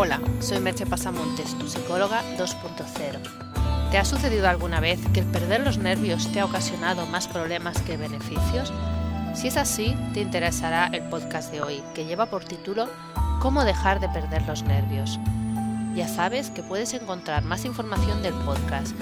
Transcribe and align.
Hola, 0.00 0.20
soy 0.38 0.60
Merche 0.60 0.86
Pasamontes, 0.86 1.58
tu 1.58 1.66
psicóloga 1.66 2.22
2.0. 2.36 3.90
¿Te 3.90 3.98
ha 3.98 4.04
sucedido 4.04 4.48
alguna 4.48 4.78
vez 4.78 5.00
que 5.12 5.18
el 5.18 5.26
perder 5.26 5.62
los 5.62 5.78
nervios 5.78 6.30
te 6.30 6.38
ha 6.38 6.44
ocasionado 6.44 7.04
más 7.06 7.26
problemas 7.26 7.82
que 7.82 7.96
beneficios? 7.96 8.72
Si 9.34 9.48
es 9.48 9.56
así, 9.56 9.96
te 10.14 10.20
interesará 10.20 10.86
el 10.92 11.02
podcast 11.08 11.50
de 11.50 11.62
hoy, 11.62 11.82
que 11.96 12.04
lleva 12.04 12.26
por 12.26 12.44
título 12.44 12.88
Cómo 13.40 13.64
dejar 13.64 13.98
de 13.98 14.08
perder 14.08 14.42
los 14.42 14.62
nervios. 14.62 15.18
Ya 15.96 16.06
sabes 16.06 16.50
que 16.50 16.62
puedes 16.62 16.94
encontrar 16.94 17.42
más 17.42 17.64
información 17.64 18.22
del 18.22 18.34
podcast 18.34 18.94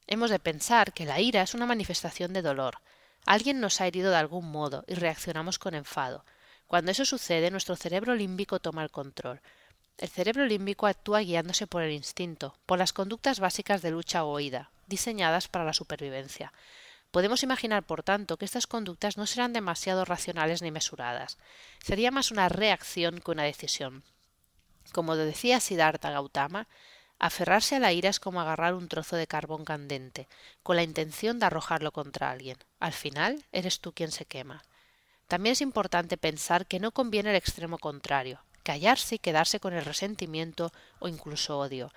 Hemos 0.08 0.30
de 0.30 0.40
pensar 0.40 0.94
que 0.94 1.06
la 1.06 1.20
ira 1.20 1.42
es 1.42 1.54
una 1.54 1.66
manifestación 1.66 2.32
de 2.34 2.42
dolor. 2.42 2.80
Alguien 3.26 3.60
nos 3.60 3.82
ha 3.82 3.88
herido 3.88 4.12
de 4.12 4.18
algún 4.18 4.50
modo 4.52 4.84
y 4.88 4.96
reaccionamos 4.96 5.60
con 5.60 5.76
enfado. 5.76 6.26
Cuando 6.68 6.92
eso 6.92 7.06
sucede, 7.06 7.52
nuestro 7.52 7.76
cerebro 7.76 8.16
límbico 8.16 8.60
toma 8.60 8.84
el 8.84 8.92
control, 8.92 9.42
el 9.98 10.10
cerebro 10.10 10.46
límbico 10.46 10.88
actúa 10.88 11.22
guiándose 11.22 11.68
por 11.68 11.82
el 11.82 11.92
instinto, 11.92 12.56
por 12.66 12.78
las 12.78 12.92
conductas 12.92 13.40
básicas 13.40 13.82
de 13.82 13.92
lucha 13.92 14.26
o 14.26 14.36
huida, 14.36 14.70
diseñadas 14.88 15.48
para 15.48 15.66
la 15.66 15.74
supervivencia. 15.74 16.52
Podemos 17.12 17.44
imaginar, 17.44 17.84
por 17.84 18.04
tanto, 18.04 18.36
que 18.36 18.44
estas 18.44 18.68
conductas 18.68 19.16
no 19.16 19.26
serán 19.26 19.54
demasiado 19.54 20.04
racionales 20.04 20.62
ni 20.62 20.70
mesuradas. 20.70 21.38
Sería 21.82 22.12
más 22.12 22.32
una 22.32 22.50
reacción 22.50 23.22
que 23.22 23.32
una 23.32 23.44
decisión. 23.44 24.04
Como 24.92 25.16
decía 25.16 25.62
Siddhartha 25.62 26.12
Gautama, 26.12 26.68
aferrarse 27.18 27.78
a 27.78 27.80
la 27.80 27.94
ira 27.94 28.10
es 28.10 28.20
como 28.20 28.42
agarrar 28.42 28.74
un 28.74 28.90
trozo 28.90 29.16
de 29.16 29.28
carbón 29.28 29.64
candente, 29.64 30.28
con 30.62 30.76
la 30.76 30.84
intención 30.84 31.40
de 31.40 31.46
arrojarlo 31.46 31.94
contra 31.94 32.32
alguien. 32.32 32.58
Al 32.82 32.92
final, 32.92 33.46
eres 33.54 33.80
tú 33.80 33.94
quien 33.94 34.12
se 34.12 34.26
quema. 34.26 34.64
También 35.30 35.54
es 35.54 35.62
importante 35.62 36.18
pensar 36.18 36.68
que 36.68 36.82
no 36.82 36.92
conviene 36.92 37.30
el 37.30 37.38
extremo 37.38 37.78
contrario, 37.78 38.42
callarse 38.66 39.16
y 39.16 39.20
quedarse 39.20 39.60
con 39.60 39.74
el 39.74 39.86
resentimiento 39.86 40.74
o 41.00 41.08
incluso 41.08 41.60
odio. 41.60 41.94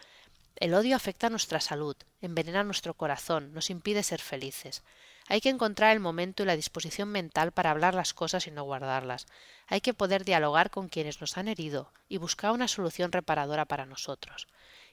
El 0.54 0.74
odio 0.74 0.96
afecta 0.96 1.30
nuestra 1.30 1.60
salud, 1.60 1.96
envenena 2.20 2.62
nuestro 2.62 2.92
corazón, 2.92 3.54
nos 3.54 3.70
impide 3.70 4.02
ser 4.02 4.20
felices. 4.20 4.82
Hay 5.28 5.40
que 5.40 5.48
encontrar 5.48 5.92
el 5.92 6.00
momento 6.00 6.42
y 6.42 6.46
la 6.46 6.56
disposición 6.56 7.08
mental 7.08 7.52
para 7.52 7.70
hablar 7.70 7.94
las 7.94 8.12
cosas 8.12 8.46
y 8.46 8.50
no 8.50 8.64
guardarlas. 8.64 9.26
Hay 9.66 9.80
que 9.80 9.94
poder 9.94 10.24
dialogar 10.24 10.70
con 10.70 10.88
quienes 10.88 11.22
nos 11.22 11.38
han 11.38 11.48
herido 11.48 11.90
y 12.06 12.18
buscar 12.18 12.52
una 12.52 12.68
solución 12.68 13.12
reparadora 13.12 13.64
para 13.64 13.86
nosotros. 13.86 14.46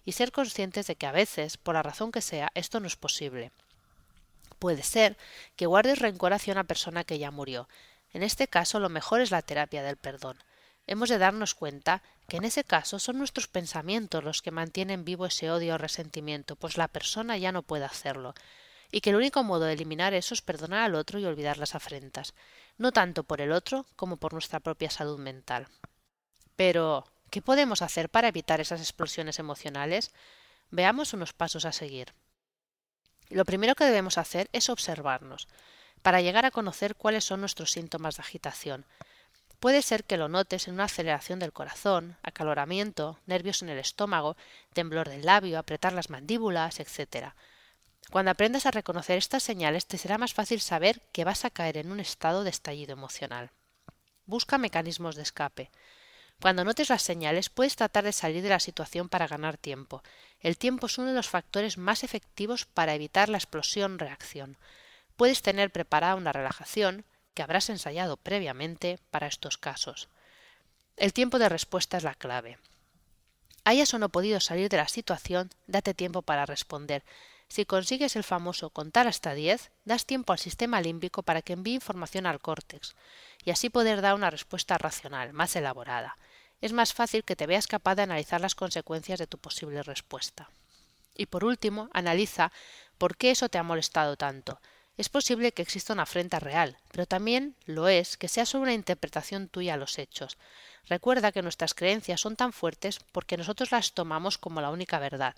Y 0.05 0.13
ser 0.13 0.31
conscientes 0.31 0.87
de 0.87 0.95
que 0.95 1.07
a 1.07 1.11
veces, 1.11 1.57
por 1.57 1.75
la 1.75 1.83
razón 1.83 2.11
que 2.11 2.21
sea, 2.21 2.51
esto 2.53 2.79
no 2.79 2.87
es 2.87 2.95
posible. 2.95 3.51
Puede 4.59 4.83
ser 4.83 5.17
que 5.57 5.65
guardes 5.65 5.99
rencor 5.99 6.31
hacia 6.31 6.53
una 6.53 6.63
persona 6.63 7.03
que 7.03 7.19
ya 7.19 7.31
murió. 7.31 7.67
En 8.13 8.23
este 8.23 8.47
caso, 8.47 8.79
lo 8.79 8.87
mejor 8.87 9.19
es 9.19 9.31
la 9.31 9.41
terapia 9.41 9.83
del 9.83 9.97
perdón 9.97 10.37
hemos 10.87 11.09
de 11.09 11.17
darnos 11.17 11.55
cuenta 11.55 12.03
que 12.27 12.37
en 12.37 12.43
ese 12.43 12.63
caso 12.63 12.99
son 12.99 13.17
nuestros 13.17 13.47
pensamientos 13.47 14.23
los 14.23 14.41
que 14.41 14.51
mantienen 14.51 15.05
vivo 15.05 15.25
ese 15.25 15.51
odio 15.51 15.75
o 15.75 15.77
resentimiento, 15.77 16.55
pues 16.55 16.77
la 16.77 16.87
persona 16.87 17.37
ya 17.37 17.51
no 17.51 17.63
puede 17.63 17.85
hacerlo, 17.85 18.33
y 18.91 19.01
que 19.01 19.09
el 19.09 19.15
único 19.15 19.43
modo 19.43 19.65
de 19.65 19.73
eliminar 19.73 20.13
eso 20.13 20.33
es 20.33 20.41
perdonar 20.41 20.83
al 20.83 20.95
otro 20.95 21.19
y 21.19 21.25
olvidar 21.25 21.57
las 21.57 21.75
afrentas, 21.75 22.33
no 22.77 22.91
tanto 22.91 23.23
por 23.23 23.41
el 23.41 23.51
otro 23.51 23.85
como 23.95 24.17
por 24.17 24.33
nuestra 24.33 24.59
propia 24.59 24.89
salud 24.89 25.19
mental. 25.19 25.67
Pero, 26.55 27.05
¿qué 27.29 27.41
podemos 27.41 27.81
hacer 27.81 28.09
para 28.09 28.27
evitar 28.27 28.61
esas 28.61 28.79
explosiones 28.79 29.39
emocionales? 29.39 30.11
Veamos 30.71 31.13
unos 31.13 31.33
pasos 31.33 31.65
a 31.65 31.71
seguir. 31.71 32.13
Lo 33.29 33.45
primero 33.45 33.75
que 33.75 33.85
debemos 33.85 34.17
hacer 34.17 34.49
es 34.53 34.69
observarnos, 34.69 35.47
para 36.01 36.21
llegar 36.21 36.45
a 36.45 36.51
conocer 36.51 36.95
cuáles 36.95 37.25
son 37.25 37.39
nuestros 37.39 37.71
síntomas 37.71 38.17
de 38.17 38.21
agitación, 38.21 38.85
Puede 39.65 39.81
ser 39.81 40.03
que 40.03 40.17
lo 40.17 40.29
notes 40.29 40.67
en 40.67 40.75
una 40.75 40.83
aceleración 40.83 41.39
del 41.39 41.51
corazón, 41.51 42.17
acaloramiento, 42.21 43.17
nervios 43.25 43.63
en 43.63 43.69
el 43.69 43.79
estómago, 43.79 44.37
temblor 44.73 45.09
del 45.09 45.25
labio, 45.25 45.57
apretar 45.57 45.91
las 45.91 46.11
mandíbulas, 46.11 46.79
etc. 46.79 47.33
Cuando 48.11 48.29
aprendas 48.29 48.67
a 48.67 48.71
reconocer 48.71 49.17
estas 49.17 49.41
señales 49.41 49.87
te 49.87 49.97
será 49.97 50.19
más 50.19 50.35
fácil 50.35 50.61
saber 50.61 51.01
que 51.11 51.23
vas 51.23 51.45
a 51.45 51.49
caer 51.49 51.77
en 51.77 51.91
un 51.91 51.99
estado 51.99 52.43
de 52.43 52.51
estallido 52.51 52.93
emocional. 52.93 53.49
Busca 54.27 54.59
mecanismos 54.59 55.15
de 55.15 55.23
escape. 55.23 55.71
Cuando 56.39 56.63
notes 56.63 56.91
las 56.91 57.01
señales 57.01 57.49
puedes 57.49 57.75
tratar 57.75 58.03
de 58.03 58.13
salir 58.13 58.43
de 58.43 58.49
la 58.49 58.59
situación 58.59 59.09
para 59.09 59.25
ganar 59.25 59.57
tiempo. 59.57 60.03
El 60.41 60.59
tiempo 60.59 60.85
es 60.85 60.99
uno 60.99 61.07
de 61.07 61.15
los 61.15 61.29
factores 61.29 61.79
más 61.79 62.03
efectivos 62.03 62.65
para 62.65 62.93
evitar 62.93 63.29
la 63.29 63.39
explosión-reacción. 63.39 64.57
Puedes 65.17 65.41
tener 65.41 65.71
preparada 65.71 66.13
una 66.13 66.33
relajación, 66.33 67.03
que 67.35 67.43
habrás 67.43 67.69
ensayado 67.69 68.17
previamente 68.17 68.97
para 69.11 69.27
estos 69.27 69.59
casos. 69.59 70.09
El 70.97 71.13
tiempo 71.13 71.37
de 71.37 71.49
respuesta 71.49 71.97
es 71.97 72.03
la 72.03 72.15
clave. 72.15 72.57
Hayas 73.65 73.93
o 73.93 73.99
no 73.99 74.09
podido 74.09 74.39
salir 74.39 74.69
de 74.69 74.77
la 74.77 74.87
situación, 74.87 75.51
date 75.67 75.93
tiempo 75.93 76.21
para 76.21 76.45
responder. 76.45 77.03
Si 77.47 77.65
consigues 77.65 78.15
el 78.15 78.23
famoso 78.23 78.69
contar 78.69 79.07
hasta 79.07 79.33
diez, 79.33 79.71
das 79.83 80.05
tiempo 80.05 80.33
al 80.33 80.39
sistema 80.39 80.81
límbico 80.81 81.21
para 81.21 81.41
que 81.41 81.53
envíe 81.53 81.75
información 81.75 82.25
al 82.25 82.39
córtex, 82.39 82.95
y 83.43 83.51
así 83.51 83.69
poder 83.69 84.01
dar 84.01 84.15
una 84.15 84.31
respuesta 84.31 84.77
racional, 84.77 85.33
más 85.33 85.55
elaborada. 85.55 86.17
Es 86.61 86.73
más 86.73 86.93
fácil 86.93 87.23
que 87.23 87.35
te 87.35 87.45
veas 87.45 87.67
capaz 87.67 87.95
de 87.95 88.03
analizar 88.03 88.39
las 88.39 88.55
consecuencias 88.55 89.19
de 89.19 89.27
tu 89.27 89.37
posible 89.37 89.83
respuesta. 89.83 90.49
Y 91.15 91.27
por 91.27 91.43
último, 91.43 91.89
analiza 91.93 92.51
por 92.97 93.17
qué 93.17 93.31
eso 93.31 93.49
te 93.49 93.57
ha 93.57 93.63
molestado 93.63 94.15
tanto, 94.15 94.59
es 94.97 95.09
posible 95.09 95.51
que 95.51 95.61
exista 95.61 95.93
una 95.93 96.03
afrenta 96.03 96.39
real, 96.39 96.77
pero 96.91 97.05
también 97.05 97.55
lo 97.65 97.87
es 97.89 98.15
que 98.15 98.29
sea 98.29 98.45
solo 98.45 98.63
una 98.63 98.73
interpretación 98.73 99.49
tuya 99.49 99.73
a 99.73 99.77
los 99.77 99.99
hechos. 99.99 100.37
Recuerda 100.87 101.31
que 101.31 101.41
nuestras 101.41 101.73
creencias 101.73 102.21
son 102.21 102.35
tan 102.35 102.53
fuertes 102.53 102.99
porque 103.11 103.37
nosotros 103.37 103.71
las 103.71 103.93
tomamos 103.93 104.37
como 104.37 104.61
la 104.61 104.69
única 104.69 104.99
verdad, 104.99 105.35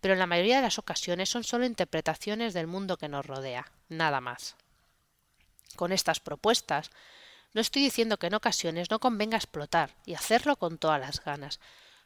pero 0.00 0.14
en 0.14 0.20
la 0.20 0.26
mayoría 0.26 0.56
de 0.56 0.62
las 0.62 0.78
ocasiones 0.78 1.28
son 1.28 1.42
solo 1.42 1.64
interpretaciones 1.64 2.54
del 2.54 2.68
mundo 2.68 2.98
que 2.98 3.08
nos 3.08 3.26
rodea, 3.26 3.72
nada 3.88 4.20
más. 4.20 4.56
Con 5.74 5.90
estas 5.90 6.20
propuestas, 6.20 6.90
no 7.52 7.60
estoy 7.60 7.82
diciendo 7.82 8.18
que 8.18 8.28
en 8.28 8.34
ocasiones 8.34 8.90
no 8.90 9.00
convenga 9.00 9.36
explotar 9.36 9.96
y 10.06 10.14
hacerlo 10.14 10.56
con 10.56 10.78
todas 10.78 11.00
las 11.00 11.24
ganas, 11.24 11.58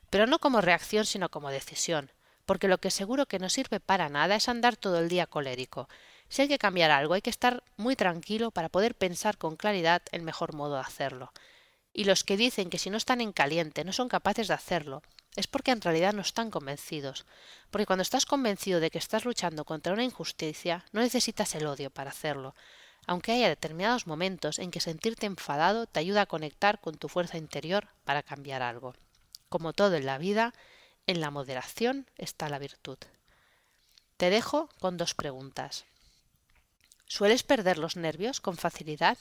pero 0.08 0.26
no 0.26 0.38
como 0.38 0.62
reacción 0.62 1.04
sino 1.04 1.28
como 1.28 1.50
decisión, 1.50 2.10
porque 2.46 2.68
lo 2.68 2.78
que 2.78 2.90
seguro 2.90 3.26
que 3.26 3.38
no 3.38 3.50
sirve 3.50 3.80
para 3.80 4.08
nada 4.08 4.36
es 4.36 4.48
andar 4.48 4.76
todo 4.76 5.00
el 5.00 5.08
día 5.08 5.26
colérico, 5.26 5.88
si 6.34 6.42
hay 6.42 6.48
que 6.48 6.58
cambiar 6.58 6.90
algo, 6.90 7.14
hay 7.14 7.22
que 7.22 7.30
estar 7.30 7.62
muy 7.76 7.94
tranquilo 7.94 8.50
para 8.50 8.68
poder 8.68 8.96
pensar 8.96 9.38
con 9.38 9.54
claridad 9.54 10.02
el 10.10 10.22
mejor 10.22 10.52
modo 10.52 10.74
de 10.74 10.80
hacerlo. 10.80 11.32
Y 11.92 12.06
los 12.06 12.24
que 12.24 12.36
dicen 12.36 12.70
que 12.70 12.78
si 12.78 12.90
no 12.90 12.96
están 12.96 13.20
en 13.20 13.32
caliente 13.32 13.84
no 13.84 13.92
son 13.92 14.08
capaces 14.08 14.48
de 14.48 14.54
hacerlo, 14.54 15.04
es 15.36 15.46
porque 15.46 15.70
en 15.70 15.80
realidad 15.80 16.12
no 16.12 16.22
están 16.22 16.50
convencidos. 16.50 17.24
Porque 17.70 17.86
cuando 17.86 18.02
estás 18.02 18.26
convencido 18.26 18.80
de 18.80 18.90
que 18.90 18.98
estás 18.98 19.24
luchando 19.24 19.64
contra 19.64 19.92
una 19.92 20.02
injusticia, 20.02 20.84
no 20.90 21.02
necesitas 21.02 21.54
el 21.54 21.68
odio 21.68 21.90
para 21.90 22.10
hacerlo, 22.10 22.56
aunque 23.06 23.30
haya 23.30 23.48
determinados 23.48 24.08
momentos 24.08 24.58
en 24.58 24.72
que 24.72 24.80
sentirte 24.80 25.26
enfadado 25.26 25.86
te 25.86 26.00
ayuda 26.00 26.22
a 26.22 26.26
conectar 26.26 26.80
con 26.80 26.96
tu 26.96 27.08
fuerza 27.08 27.38
interior 27.38 27.86
para 28.02 28.24
cambiar 28.24 28.60
algo. 28.60 28.96
Como 29.48 29.72
todo 29.72 29.94
en 29.94 30.06
la 30.06 30.18
vida, 30.18 30.52
en 31.06 31.20
la 31.20 31.30
moderación 31.30 32.10
está 32.18 32.48
la 32.48 32.58
virtud. 32.58 32.98
Te 34.16 34.30
dejo 34.30 34.68
con 34.80 34.96
dos 34.96 35.14
preguntas. 35.14 35.84
¿Sueles 37.06 37.42
perder 37.42 37.78
los 37.78 37.96
nervios 37.96 38.40
con 38.40 38.56
facilidad? 38.56 39.18